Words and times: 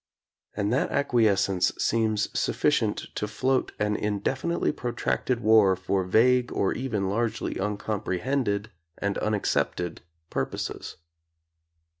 And 0.57 0.73
that 0.73 0.89
acquiescence 0.91 1.71
seems 1.77 2.27
sufficient 2.33 3.13
to 3.13 3.27
float 3.27 3.71
an 3.77 3.95
in 3.95 4.17
definitely 4.17 4.71
protracted 4.71 5.41
war 5.41 5.75
for 5.75 6.03
vague 6.03 6.51
or 6.51 6.73
even 6.73 7.07
largely 7.07 7.59
uncomprehended 7.59 8.71
and 8.97 9.19
unaccepted 9.19 10.01
purposes. 10.31 10.97